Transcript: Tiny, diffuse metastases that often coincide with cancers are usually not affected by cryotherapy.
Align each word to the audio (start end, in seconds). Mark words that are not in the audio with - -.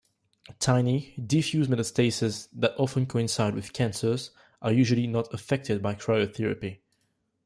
Tiny, 0.57 1.13
diffuse 1.23 1.67
metastases 1.67 2.47
that 2.53 2.73
often 2.79 3.05
coincide 3.05 3.53
with 3.53 3.71
cancers 3.71 4.31
are 4.59 4.71
usually 4.73 5.05
not 5.05 5.31
affected 5.31 5.79
by 5.83 5.93
cryotherapy. 5.93 6.79